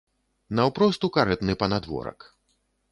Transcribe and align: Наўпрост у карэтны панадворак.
Наўпрост 0.59 1.05
у 1.09 1.11
карэтны 1.19 1.53
панадворак. 1.65 2.19